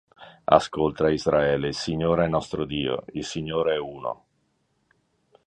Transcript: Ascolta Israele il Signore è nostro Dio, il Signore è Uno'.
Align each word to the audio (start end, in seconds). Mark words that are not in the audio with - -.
Ascolta 0.45 1.09
Israele 1.11 1.67
il 1.67 1.75
Signore 1.75 2.25
è 2.25 2.27
nostro 2.27 2.65
Dio, 2.65 3.05
il 3.13 3.23
Signore 3.23 3.75
è 3.75 3.77
Uno'. 3.77 4.25